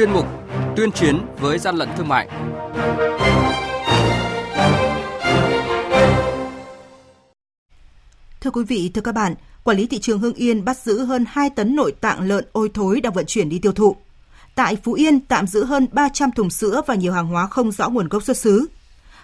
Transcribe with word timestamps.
chuyên 0.00 0.12
mục 0.12 0.26
Tuyên 0.76 0.92
chiến 0.92 1.18
với 1.40 1.58
gian 1.58 1.76
lận 1.76 1.88
thương 1.96 2.08
mại. 2.08 2.28
Thưa 8.40 8.50
quý 8.50 8.64
vị, 8.64 8.90
thưa 8.94 9.00
các 9.00 9.12
bạn, 9.12 9.34
quản 9.64 9.76
lý 9.76 9.86
thị 9.86 9.98
trường 9.98 10.18
Hưng 10.18 10.34
Yên 10.34 10.64
bắt 10.64 10.78
giữ 10.78 11.04
hơn 11.04 11.24
2 11.28 11.50
tấn 11.50 11.76
nội 11.76 11.92
tạng 12.00 12.20
lợn 12.20 12.44
ôi 12.52 12.70
thối 12.74 13.00
đang 13.00 13.12
vận 13.12 13.26
chuyển 13.26 13.48
đi 13.48 13.58
tiêu 13.58 13.72
thụ. 13.72 13.96
Tại 14.54 14.76
Phú 14.76 14.92
Yên 14.92 15.20
tạm 15.20 15.46
giữ 15.46 15.64
hơn 15.64 15.86
300 15.92 16.30
thùng 16.32 16.50
sữa 16.50 16.82
và 16.86 16.94
nhiều 16.94 17.12
hàng 17.12 17.26
hóa 17.26 17.46
không 17.46 17.72
rõ 17.72 17.88
nguồn 17.88 18.08
gốc 18.08 18.22
xuất 18.22 18.36
xứ. 18.36 18.66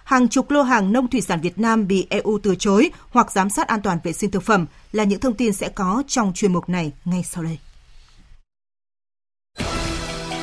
Hàng 0.03 0.27
chục 0.27 0.51
lô 0.51 0.61
hàng 0.61 0.93
nông 0.93 1.07
thủy 1.07 1.21
sản 1.21 1.41
Việt 1.41 1.59
Nam 1.59 1.87
bị 1.87 2.07
EU 2.09 2.39
từ 2.43 2.55
chối 2.55 2.91
hoặc 3.09 3.31
giám 3.31 3.49
sát 3.49 3.67
an 3.67 3.81
toàn 3.81 3.97
vệ 4.03 4.13
sinh 4.13 4.31
thực 4.31 4.43
phẩm 4.43 4.65
là 4.91 5.03
những 5.03 5.19
thông 5.19 5.33
tin 5.33 5.53
sẽ 5.53 5.69
có 5.69 6.03
trong 6.07 6.31
chuyên 6.35 6.53
mục 6.53 6.69
này 6.69 6.91
ngay 7.05 7.23
sau 7.23 7.43
đây. 7.43 7.57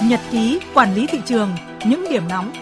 Nhật 0.09 0.21
ký 0.33 0.61
quản 0.75 0.95
lý 0.95 1.07
thị 1.07 1.21
trường, 1.27 1.51
những 1.87 2.05
điểm 2.11 2.23
nóng 2.29 2.53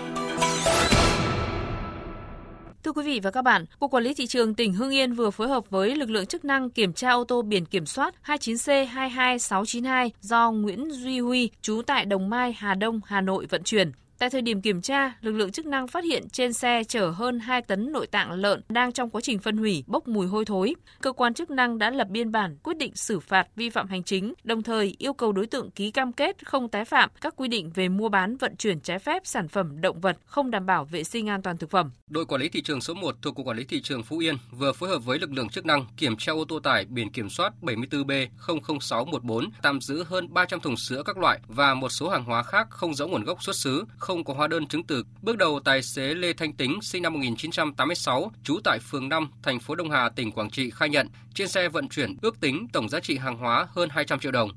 Thưa 2.84 2.92
quý 2.92 3.02
vị 3.02 3.20
và 3.22 3.30
các 3.30 3.42
bạn, 3.42 3.64
Cục 3.78 3.90
Quản 3.90 4.04
lý 4.04 4.14
Thị 4.14 4.26
trường 4.26 4.54
tỉnh 4.54 4.72
Hưng 4.72 4.90
Yên 4.90 5.12
vừa 5.12 5.30
phối 5.30 5.48
hợp 5.48 5.70
với 5.70 5.96
lực 5.96 6.10
lượng 6.10 6.26
chức 6.26 6.44
năng 6.44 6.70
kiểm 6.70 6.92
tra 6.92 7.10
ô 7.10 7.24
tô 7.24 7.42
biển 7.42 7.64
kiểm 7.64 7.86
soát 7.86 8.14
29C22692 8.24 10.10
do 10.20 10.50
Nguyễn 10.50 10.90
Duy 10.90 11.20
Huy, 11.20 11.50
trú 11.62 11.82
tại 11.86 12.04
Đồng 12.04 12.30
Mai, 12.30 12.54
Hà 12.58 12.74
Đông, 12.74 13.00
Hà 13.06 13.20
Nội 13.20 13.46
vận 13.46 13.62
chuyển. 13.62 13.92
Tại 14.22 14.30
thời 14.30 14.42
điểm 14.42 14.60
kiểm 14.60 14.82
tra, 14.82 15.12
lực 15.20 15.32
lượng 15.32 15.52
chức 15.52 15.66
năng 15.66 15.88
phát 15.88 16.04
hiện 16.04 16.28
trên 16.28 16.52
xe 16.52 16.82
chở 16.88 17.10
hơn 17.10 17.40
2 17.40 17.62
tấn 17.62 17.92
nội 17.92 18.06
tạng 18.06 18.32
lợn 18.32 18.60
đang 18.68 18.92
trong 18.92 19.10
quá 19.10 19.20
trình 19.20 19.38
phân 19.38 19.56
hủy, 19.56 19.84
bốc 19.86 20.08
mùi 20.08 20.26
hôi 20.26 20.44
thối. 20.44 20.74
Cơ 21.00 21.12
quan 21.12 21.34
chức 21.34 21.50
năng 21.50 21.78
đã 21.78 21.90
lập 21.90 22.08
biên 22.10 22.32
bản 22.32 22.56
quyết 22.62 22.76
định 22.76 22.92
xử 22.94 23.20
phạt 23.20 23.48
vi 23.56 23.70
phạm 23.70 23.88
hành 23.88 24.02
chính, 24.02 24.34
đồng 24.44 24.62
thời 24.62 24.96
yêu 24.98 25.12
cầu 25.12 25.32
đối 25.32 25.46
tượng 25.46 25.70
ký 25.70 25.90
cam 25.90 26.12
kết 26.12 26.46
không 26.46 26.68
tái 26.68 26.84
phạm 26.84 27.10
các 27.20 27.34
quy 27.36 27.48
định 27.48 27.70
về 27.74 27.88
mua 27.88 28.08
bán 28.08 28.36
vận 28.36 28.56
chuyển 28.56 28.80
trái 28.80 28.98
phép 28.98 29.22
sản 29.24 29.48
phẩm 29.48 29.80
động 29.80 30.00
vật 30.00 30.16
không 30.24 30.50
đảm 30.50 30.66
bảo 30.66 30.84
vệ 30.84 31.04
sinh 31.04 31.28
an 31.28 31.42
toàn 31.42 31.58
thực 31.58 31.70
phẩm. 31.70 31.90
Đội 32.10 32.24
quản 32.26 32.40
lý 32.40 32.48
thị 32.48 32.62
trường 32.62 32.80
số 32.80 32.94
1 32.94 33.14
thuộc 33.22 33.34
Cục 33.34 33.46
Quản 33.46 33.56
lý 33.56 33.64
thị 33.64 33.82
trường 33.82 34.02
Phú 34.02 34.18
Yên 34.18 34.36
vừa 34.50 34.72
phối 34.72 34.88
hợp 34.88 35.04
với 35.04 35.18
lực 35.18 35.32
lượng 35.32 35.48
chức 35.48 35.66
năng 35.66 35.86
kiểm 35.96 36.16
tra 36.16 36.32
ô 36.32 36.44
tô 36.44 36.60
tải 36.60 36.84
biển 36.84 37.12
kiểm 37.12 37.30
soát 37.30 37.52
74B 37.62 38.26
00614 38.68 39.50
tạm 39.62 39.80
giữ 39.80 40.04
hơn 40.08 40.34
300 40.34 40.60
thùng 40.60 40.76
sữa 40.76 41.02
các 41.06 41.18
loại 41.18 41.40
và 41.48 41.74
một 41.74 41.88
số 41.88 42.08
hàng 42.08 42.24
hóa 42.24 42.42
khác 42.42 42.66
không 42.70 42.94
rõ 42.94 43.06
nguồn 43.06 43.24
gốc 43.24 43.42
xuất 43.42 43.56
xứ, 43.56 43.84
không 43.98 44.11
có 44.24 44.34
hóa 44.34 44.48
đơn 44.48 44.66
chứng 44.66 44.82
từ. 44.82 45.04
Bước 45.22 45.36
đầu 45.36 45.60
tài 45.64 45.82
xế 45.82 46.14
Lê 46.14 46.32
Thanh 46.32 46.52
Tính 46.52 46.78
sinh 46.82 47.02
năm 47.02 47.12
1986, 47.12 48.32
trú 48.44 48.60
tại 48.64 48.78
phường 48.78 49.08
5, 49.08 49.30
thành 49.42 49.60
phố 49.60 49.74
Đông 49.74 49.90
Hà, 49.90 50.08
tỉnh 50.08 50.32
Quảng 50.32 50.50
Trị 50.50 50.70
khai 50.70 50.88
nhận 50.88 51.08
trên 51.34 51.48
xe 51.48 51.68
vận 51.68 51.88
chuyển 51.88 52.16
ước 52.22 52.40
tính 52.40 52.66
tổng 52.72 52.88
giá 52.88 53.00
trị 53.00 53.18
hàng 53.18 53.36
hóa 53.36 53.66
hơn 53.74 53.88
200 53.88 54.20
triệu 54.20 54.32
đồng. 54.32 54.50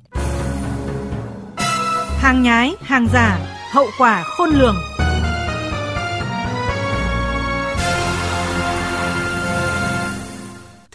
Hàng 2.19 2.43
nhái, 2.43 2.75
hàng 2.81 3.07
giả, 3.13 3.39
hậu 3.71 3.87
quả 3.97 4.23
khôn 4.23 4.49
lường. 4.49 4.75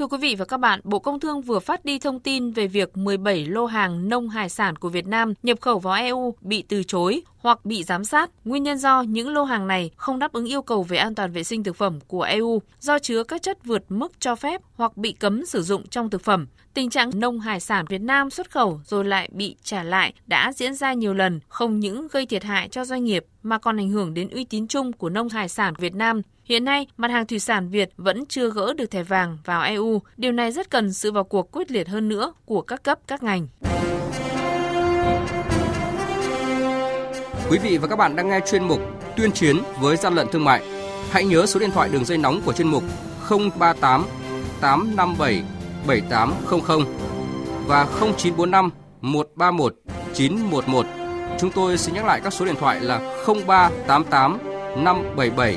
Thưa 0.01 0.07
quý 0.07 0.19
vị 0.19 0.35
và 0.35 0.45
các 0.45 0.57
bạn, 0.57 0.81
Bộ 0.85 0.99
Công 0.99 1.21
Thương 1.21 1.43
vừa 1.43 1.59
phát 1.59 1.85
đi 1.85 1.99
thông 1.99 2.21
tin 2.21 2.51
về 2.51 2.67
việc 2.67 2.97
17 2.97 3.47
lô 3.47 3.67
hàng 3.67 4.09
nông 4.09 4.29
hải 4.29 4.49
sản 4.49 4.77
của 4.77 4.89
Việt 4.89 5.07
Nam 5.07 5.35
nhập 5.43 5.61
khẩu 5.61 5.79
vào 5.79 5.95
EU 5.95 6.35
bị 6.41 6.65
từ 6.69 6.83
chối 6.83 7.23
hoặc 7.39 7.65
bị 7.65 7.85
giám 7.85 8.05
sát, 8.05 8.31
nguyên 8.45 8.63
nhân 8.63 8.79
do 8.79 9.03
những 9.03 9.29
lô 9.29 9.45
hàng 9.45 9.67
này 9.67 9.91
không 9.97 10.19
đáp 10.19 10.33
ứng 10.33 10.45
yêu 10.45 10.63
cầu 10.63 10.83
về 10.83 10.97
an 10.97 11.15
toàn 11.15 11.33
vệ 11.33 11.45
sinh 11.45 11.65
thực 11.65 11.77
phẩm 11.77 11.99
của 12.07 12.23
EU 12.23 12.63
do 12.81 12.99
chứa 12.99 13.23
các 13.23 13.43
chất 13.43 13.65
vượt 13.65 13.83
mức 13.89 14.13
cho 14.21 14.37
phép 14.37 14.61
hoặc 14.75 14.97
bị 14.97 15.13
cấm 15.13 15.47
sử 15.47 15.63
dụng 15.63 15.87
trong 15.87 16.11
thực 16.11 16.25
phẩm. 16.25 16.47
Tình 16.75 16.91
trạng 16.91 17.11
nông 17.15 17.41
hải 17.41 17.61
sản 17.61 17.85
Việt 17.89 18.01
Nam 18.01 18.31
xuất 18.31 18.51
khẩu 18.51 18.81
rồi 18.85 19.05
lại 19.05 19.29
bị 19.33 19.57
trả 19.63 19.83
lại 19.83 20.13
đã 20.27 20.53
diễn 20.57 20.75
ra 20.75 20.93
nhiều 20.93 21.15
lần, 21.15 21.41
không 21.49 21.81
những 21.81 22.09
gây 22.13 22.27
thiệt 22.27 22.45
hại 22.45 22.69
cho 22.69 22.85
doanh 22.85 23.05
nghiệp 23.05 23.25
mà 23.43 23.59
còn 23.59 23.81
ảnh 23.81 23.91
hưởng 23.91 24.15
đến 24.15 24.31
uy 24.31 24.45
tín 24.45 24.67
chung 24.67 24.93
của 24.93 25.09
nông 25.09 25.29
hải 25.29 25.49
sản 25.49 25.75
Việt 25.79 25.95
Nam. 25.95 26.23
Hiện 26.45 26.65
nay, 26.65 26.87
mặt 26.97 27.11
hàng 27.11 27.27
thủy 27.27 27.39
sản 27.39 27.69
Việt 27.69 27.91
vẫn 27.97 28.27
chưa 28.27 28.51
gỡ 28.51 28.75
được 28.75 28.91
thẻ 28.91 29.03
vàng 29.03 29.39
vào 29.45 29.63
EU. 29.63 30.03
Điều 30.17 30.33
này 30.33 30.53
rất 30.53 30.71
cần 30.71 30.93
sự 30.93 31.13
vào 31.13 31.25
cuộc 31.25 31.53
quyết 31.53 31.71
liệt 31.71 31.89
hơn 31.89 32.09
nữa 32.09 32.33
của 32.45 32.63
các 32.63 32.83
cấp 32.83 32.99
các 33.07 33.23
ngành. 33.23 33.49
Quý 37.51 37.59
vị 37.59 37.79
và 37.79 37.89
các 37.89 37.97
bạn 37.97 38.17
đang 38.17 38.29
nghe 38.29 38.41
chuyên 38.47 38.65
mục 38.65 38.81
Tuyên 39.17 39.33
chiến 39.33 39.57
với 39.81 39.97
gian 39.97 40.15
lận 40.15 40.27
thương 40.33 40.45
mại. 40.45 40.63
Hãy 41.11 41.25
nhớ 41.25 41.47
số 41.47 41.61
điện 41.61 41.71
thoại 41.71 41.89
đường 41.93 42.05
dây 42.05 42.19
nóng 42.19 42.41
của 42.45 42.53
chuyên 42.53 42.69
mục 42.69 42.83
038 43.31 44.07
857 44.61 45.43
7800 45.87 46.85
và 47.67 47.85
0945 47.85 48.71
131 49.01 49.75
911. 50.15 50.87
Chúng 51.41 51.51
tôi 51.51 51.79
xin 51.79 51.95
nhắc 51.95 52.05
lại 52.05 52.21
các 52.25 52.33
số 52.33 52.45
điện 52.45 52.55
thoại 52.61 52.81
là 52.81 52.99
0388 53.27 54.39
577 54.77 55.57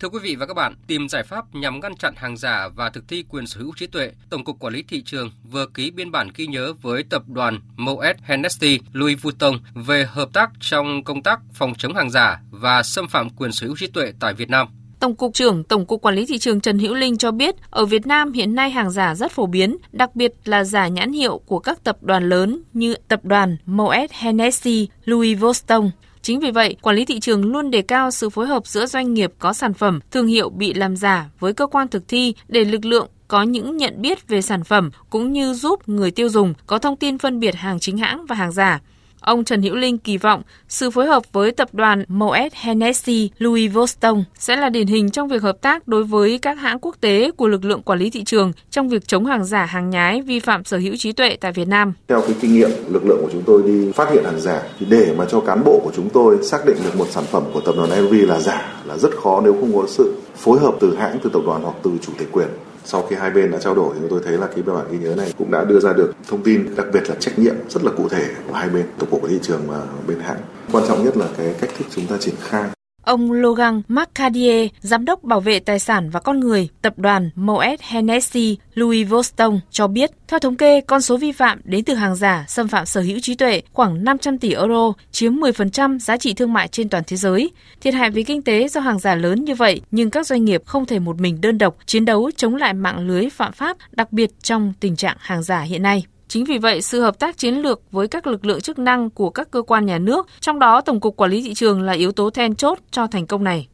Thưa 0.00 0.08
quý 0.08 0.18
vị 0.22 0.36
và 0.36 0.46
các 0.46 0.54
bạn, 0.54 0.74
tìm 0.86 1.08
giải 1.08 1.22
pháp 1.22 1.54
nhằm 1.54 1.80
ngăn 1.80 1.96
chặn 1.96 2.14
hàng 2.16 2.36
giả 2.36 2.68
và 2.74 2.90
thực 2.90 3.08
thi 3.08 3.24
quyền 3.28 3.46
sở 3.46 3.60
hữu 3.60 3.72
trí 3.76 3.86
tuệ, 3.86 4.12
Tổng 4.30 4.44
cục 4.44 4.58
Quản 4.58 4.72
lý 4.72 4.82
thị 4.82 5.02
trường 5.02 5.30
vừa 5.50 5.66
ký 5.66 5.90
biên 5.90 6.10
bản 6.10 6.28
ghi 6.36 6.46
nhớ 6.46 6.72
với 6.82 7.02
tập 7.10 7.22
đoàn 7.28 7.60
Moet 7.76 8.16
Hennessy 8.22 8.80
Louis 8.92 9.22
Vuitton 9.22 9.58
về 9.74 10.04
hợp 10.04 10.28
tác 10.32 10.50
trong 10.60 11.04
công 11.04 11.22
tác 11.22 11.40
phòng 11.54 11.72
chống 11.78 11.94
hàng 11.94 12.10
giả 12.10 12.40
và 12.50 12.82
xâm 12.82 13.08
phạm 13.08 13.30
quyền 13.30 13.52
sở 13.52 13.66
hữu 13.66 13.76
trí 13.76 13.86
tuệ 13.86 14.12
tại 14.20 14.34
Việt 14.34 14.50
Nam. 14.50 14.68
Tổng 15.00 15.14
cục 15.14 15.34
trưởng 15.34 15.64
Tổng 15.64 15.86
cục 15.86 16.02
Quản 16.02 16.14
lý 16.14 16.26
thị 16.26 16.38
trường 16.38 16.60
Trần 16.60 16.78
Hữu 16.78 16.94
Linh 16.94 17.18
cho 17.18 17.30
biết, 17.30 17.54
ở 17.70 17.84
Việt 17.86 18.06
Nam 18.06 18.32
hiện 18.32 18.54
nay 18.54 18.70
hàng 18.70 18.90
giả 18.90 19.14
rất 19.14 19.32
phổ 19.32 19.46
biến, 19.46 19.76
đặc 19.92 20.16
biệt 20.16 20.32
là 20.44 20.64
giả 20.64 20.88
nhãn 20.88 21.12
hiệu 21.12 21.40
của 21.46 21.58
các 21.58 21.84
tập 21.84 22.02
đoàn 22.02 22.28
lớn 22.28 22.62
như 22.72 22.94
tập 23.08 23.24
đoàn 23.24 23.56
Moet 23.66 24.10
Hennessy, 24.10 24.88
Louis 25.04 25.38
Vuitton. 25.38 25.90
Chính 26.22 26.40
vì 26.40 26.50
vậy, 26.50 26.76
quản 26.82 26.96
lý 26.96 27.04
thị 27.04 27.20
trường 27.20 27.52
luôn 27.52 27.70
đề 27.70 27.82
cao 27.82 28.10
sự 28.10 28.30
phối 28.30 28.46
hợp 28.46 28.66
giữa 28.66 28.86
doanh 28.86 29.14
nghiệp 29.14 29.32
có 29.38 29.52
sản 29.52 29.74
phẩm, 29.74 30.00
thương 30.10 30.26
hiệu 30.26 30.50
bị 30.50 30.74
làm 30.74 30.96
giả 30.96 31.30
với 31.38 31.52
cơ 31.52 31.66
quan 31.66 31.88
thực 31.88 32.08
thi 32.08 32.34
để 32.48 32.64
lực 32.64 32.84
lượng 32.84 33.08
có 33.28 33.42
những 33.42 33.76
nhận 33.76 34.02
biết 34.02 34.28
về 34.28 34.42
sản 34.42 34.64
phẩm 34.64 34.90
cũng 35.10 35.32
như 35.32 35.54
giúp 35.54 35.88
người 35.88 36.10
tiêu 36.10 36.28
dùng 36.28 36.54
có 36.66 36.78
thông 36.78 36.96
tin 36.96 37.18
phân 37.18 37.40
biệt 37.40 37.54
hàng 37.54 37.80
chính 37.80 37.98
hãng 37.98 38.26
và 38.26 38.36
hàng 38.36 38.52
giả. 38.52 38.80
Ông 39.20 39.44
Trần 39.44 39.62
Hữu 39.62 39.74
Linh 39.74 39.98
kỳ 39.98 40.18
vọng 40.18 40.42
sự 40.68 40.90
phối 40.90 41.06
hợp 41.06 41.22
với 41.32 41.52
tập 41.52 41.68
đoàn 41.72 42.04
Moet 42.08 42.52
Hennessy 42.54 43.30
Louis 43.38 43.72
Vuitton 43.72 44.24
sẽ 44.38 44.56
là 44.56 44.68
điển 44.68 44.86
hình 44.86 45.10
trong 45.10 45.28
việc 45.28 45.42
hợp 45.42 45.60
tác 45.60 45.88
đối 45.88 46.04
với 46.04 46.38
các 46.38 46.58
hãng 46.58 46.78
quốc 46.78 46.96
tế 47.00 47.30
của 47.30 47.48
lực 47.48 47.64
lượng 47.64 47.82
quản 47.82 47.98
lý 47.98 48.10
thị 48.10 48.24
trường 48.24 48.52
trong 48.70 48.88
việc 48.88 49.08
chống 49.08 49.26
hàng 49.26 49.44
giả, 49.44 49.64
hàng 49.64 49.90
nhái, 49.90 50.22
vi 50.22 50.40
phạm 50.40 50.64
sở 50.64 50.78
hữu 50.78 50.96
trí 50.96 51.12
tuệ 51.12 51.36
tại 51.40 51.52
Việt 51.52 51.68
Nam. 51.68 51.92
Theo 52.08 52.20
cái 52.20 52.36
kinh 52.40 52.54
nghiệm 52.54 52.70
lực 52.88 53.04
lượng 53.04 53.18
của 53.22 53.30
chúng 53.32 53.42
tôi 53.46 53.62
đi 53.62 53.92
phát 53.92 54.10
hiện 54.12 54.24
hàng 54.24 54.40
giả 54.40 54.62
thì 54.78 54.86
để 54.88 55.14
mà 55.18 55.24
cho 55.30 55.40
cán 55.40 55.64
bộ 55.64 55.80
của 55.84 55.92
chúng 55.96 56.08
tôi 56.10 56.38
xác 56.42 56.66
định 56.66 56.76
được 56.84 56.96
một 56.96 57.06
sản 57.10 57.24
phẩm 57.30 57.42
của 57.54 57.60
tập 57.60 57.74
đoàn 57.76 57.90
LV 58.04 58.12
là 58.12 58.40
giả 58.40 58.72
là 58.84 58.96
rất 58.96 59.10
khó 59.22 59.40
nếu 59.44 59.52
không 59.52 59.76
có 59.76 59.86
sự 59.88 60.16
phối 60.36 60.58
hợp 60.60 60.74
từ 60.80 60.96
hãng, 60.96 61.18
từ 61.22 61.30
tập 61.32 61.42
đoàn 61.46 61.62
hoặc 61.62 61.76
từ 61.82 61.90
chủ 62.02 62.12
thể 62.18 62.26
quyền 62.32 62.48
sau 62.84 63.02
khi 63.02 63.16
hai 63.16 63.30
bên 63.30 63.50
đã 63.50 63.58
trao 63.58 63.74
đổi 63.74 63.94
thì 64.00 64.06
tôi 64.10 64.20
thấy 64.24 64.38
là 64.38 64.46
cái 64.46 64.62
biên 64.62 64.74
bản 64.74 64.86
ghi 64.90 64.98
nhớ 64.98 65.14
này 65.14 65.32
cũng 65.38 65.50
đã 65.50 65.64
đưa 65.64 65.80
ra 65.80 65.92
được 65.92 66.12
thông 66.28 66.42
tin, 66.42 66.74
đặc 66.76 66.86
biệt 66.92 67.08
là 67.08 67.14
trách 67.20 67.38
nhiệm 67.38 67.54
rất 67.68 67.84
là 67.84 67.92
cụ 67.96 68.08
thể 68.08 68.24
của 68.46 68.54
hai 68.54 68.68
bên 68.68 68.86
tổng 68.98 69.10
cục 69.10 69.28
thị 69.28 69.38
trường 69.42 69.60
và 69.66 69.82
bên 70.06 70.20
hãng. 70.20 70.40
Quan 70.72 70.84
trọng 70.88 71.04
nhất 71.04 71.16
là 71.16 71.26
cái 71.36 71.54
cách 71.60 71.70
thức 71.78 71.86
chúng 71.90 72.06
ta 72.06 72.16
triển 72.20 72.34
khai. 72.40 72.70
Ông 73.10 73.32
Logan 73.32 73.82
Macadier, 73.88 74.70
giám 74.80 75.04
đốc 75.04 75.22
bảo 75.22 75.40
vệ 75.40 75.60
tài 75.60 75.78
sản 75.78 76.10
và 76.10 76.20
con 76.20 76.40
người, 76.40 76.68
tập 76.82 76.94
đoàn 76.96 77.30
Moet 77.34 77.80
Hennessy 77.80 78.58
Louis 78.74 79.08
Vuitton 79.08 79.60
cho 79.70 79.86
biết, 79.86 80.10
theo 80.28 80.38
thống 80.38 80.56
kê, 80.56 80.80
con 80.80 81.00
số 81.00 81.16
vi 81.16 81.32
phạm 81.32 81.60
đến 81.64 81.84
từ 81.84 81.94
hàng 81.94 82.16
giả, 82.16 82.44
xâm 82.48 82.68
phạm 82.68 82.86
sở 82.86 83.00
hữu 83.00 83.20
trí 83.20 83.34
tuệ 83.34 83.62
khoảng 83.72 84.04
500 84.04 84.38
tỷ 84.38 84.54
euro, 84.54 84.92
chiếm 85.10 85.34
10% 85.34 85.98
giá 85.98 86.16
trị 86.16 86.34
thương 86.34 86.52
mại 86.52 86.68
trên 86.68 86.88
toàn 86.88 87.02
thế 87.06 87.16
giới. 87.16 87.50
Thiệt 87.80 87.94
hại 87.94 88.10
về 88.10 88.22
kinh 88.22 88.42
tế 88.42 88.68
do 88.68 88.80
hàng 88.80 88.98
giả 88.98 89.14
lớn 89.14 89.44
như 89.44 89.54
vậy, 89.54 89.80
nhưng 89.90 90.10
các 90.10 90.26
doanh 90.26 90.44
nghiệp 90.44 90.62
không 90.66 90.86
thể 90.86 90.98
một 90.98 91.20
mình 91.20 91.40
đơn 91.40 91.58
độc 91.58 91.76
chiến 91.86 92.04
đấu 92.04 92.30
chống 92.36 92.54
lại 92.54 92.74
mạng 92.74 93.08
lưới 93.08 93.30
phạm 93.30 93.52
pháp, 93.52 93.76
đặc 93.90 94.12
biệt 94.12 94.30
trong 94.42 94.72
tình 94.80 94.96
trạng 94.96 95.16
hàng 95.20 95.42
giả 95.42 95.60
hiện 95.60 95.82
nay. 95.82 96.04
Chính 96.30 96.44
vì 96.44 96.58
vậy, 96.58 96.82
sự 96.82 97.00
hợp 97.00 97.18
tác 97.18 97.38
chiến 97.38 97.54
lược 97.54 97.80
với 97.90 98.08
các 98.08 98.26
lực 98.26 98.44
lượng 98.44 98.60
chức 98.60 98.78
năng 98.78 99.10
của 99.10 99.30
các 99.30 99.50
cơ 99.50 99.62
quan 99.62 99.86
nhà 99.86 99.98
nước, 99.98 100.26
trong 100.40 100.58
đó 100.58 100.80
Tổng 100.80 101.00
cục 101.00 101.16
Quản 101.16 101.30
lý 101.30 101.42
thị 101.42 101.54
trường 101.54 101.82
là 101.82 101.92
yếu 101.92 102.12
tố 102.12 102.30
then 102.30 102.54
chốt 102.54 102.78
cho 102.90 103.06
thành 103.06 103.26
công 103.26 103.44
này. 103.44 103.68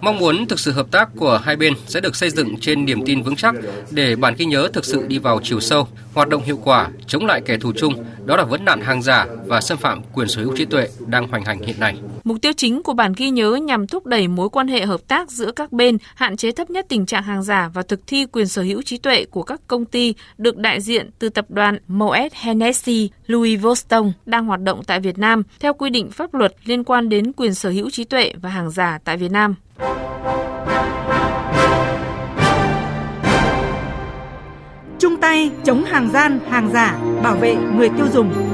Mong 0.00 0.18
muốn 0.18 0.46
thực 0.46 0.60
sự 0.60 0.72
hợp 0.72 0.86
tác 0.90 1.08
của 1.16 1.40
hai 1.44 1.56
bên 1.56 1.72
sẽ 1.86 2.00
được 2.00 2.16
xây 2.16 2.30
dựng 2.30 2.56
trên 2.60 2.84
niềm 2.84 3.04
tin 3.06 3.22
vững 3.22 3.36
chắc 3.36 3.54
để 3.90 4.16
bản 4.16 4.34
ghi 4.38 4.44
nhớ 4.44 4.68
thực 4.72 4.84
sự 4.84 5.06
đi 5.06 5.18
vào 5.18 5.40
chiều 5.42 5.60
sâu, 5.60 5.88
hoạt 6.14 6.28
động 6.28 6.42
hiệu 6.42 6.60
quả, 6.64 6.88
chống 7.06 7.26
lại 7.26 7.40
kẻ 7.44 7.58
thù 7.58 7.72
chung, 7.76 8.04
đó 8.24 8.36
là 8.36 8.44
vấn 8.44 8.64
nạn 8.64 8.80
hàng 8.80 9.02
giả 9.02 9.26
và 9.46 9.60
xâm 9.60 9.78
phạm 9.78 10.02
quyền 10.12 10.28
sở 10.28 10.42
hữu 10.42 10.56
trí 10.56 10.64
tuệ 10.64 10.88
đang 11.06 11.28
hoành 11.28 11.44
hành 11.44 11.58
hiện 11.58 11.80
nay. 11.80 11.96
Mục 12.24 12.36
tiêu 12.42 12.52
chính 12.56 12.82
của 12.82 12.92
bản 12.92 13.12
ghi 13.16 13.30
nhớ 13.30 13.54
nhằm 13.62 13.86
thúc 13.86 14.06
đẩy 14.06 14.28
mối 14.28 14.48
quan 14.48 14.68
hệ 14.68 14.86
hợp 14.86 15.00
tác 15.08 15.30
giữa 15.30 15.52
các 15.52 15.72
bên, 15.72 15.98
hạn 16.14 16.36
chế 16.36 16.52
thấp 16.52 16.70
nhất 16.70 16.86
tình 16.88 17.06
trạng 17.06 17.22
hàng 17.22 17.42
giả 17.42 17.70
và 17.74 17.82
thực 17.82 18.06
thi 18.06 18.26
quyền 18.26 18.48
sở 18.48 18.62
hữu 18.62 18.82
trí 18.82 18.98
tuệ 18.98 19.24
của 19.24 19.42
các 19.42 19.60
công 19.66 19.84
ty 19.84 20.14
được 20.38 20.56
đại 20.56 20.80
diện 20.80 21.10
từ 21.18 21.28
tập 21.28 21.46
đoàn 21.48 21.78
Moet 21.88 22.32
Hennessy, 22.32 23.10
Louis 23.26 23.60
Vuitton 23.60 24.12
đang 24.26 24.46
hoạt 24.46 24.60
động 24.60 24.82
tại 24.86 25.00
Việt 25.00 25.18
Nam 25.18 25.42
theo 25.60 25.74
quy 25.74 25.90
định 25.90 26.10
pháp 26.10 26.34
luật 26.34 26.54
liên 26.64 26.84
quan 26.84 27.08
đến 27.08 27.32
quyền 27.32 27.54
sở 27.54 27.70
hữu 27.70 27.90
trí 27.90 28.04
tuệ 28.04 28.32
và 28.42 28.50
hàng 28.50 28.70
giả 28.70 28.98
tại 29.04 29.16
Việt 29.16 29.30
Nam. 29.30 29.54
Chung 34.98 35.16
tay 35.20 35.50
chống 35.64 35.84
hàng 35.84 36.10
gian, 36.12 36.38
hàng 36.50 36.70
giả, 36.72 36.98
bảo 37.22 37.36
vệ 37.36 37.54
người 37.54 37.88
tiêu 37.88 38.06
dùng. 38.12 38.51